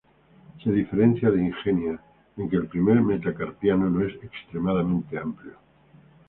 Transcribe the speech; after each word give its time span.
Se 0.63 0.71
diferencia 0.71 1.29
de 1.29 1.41
"Ingenia" 1.43 1.99
en 2.35 2.49
que 2.49 2.55
el 2.55 2.65
primer 2.65 2.99
metacarpiano 3.03 3.87
no 3.87 4.03
es 4.03 4.15
extremadamente 4.23 5.19
amplio. 5.19 5.53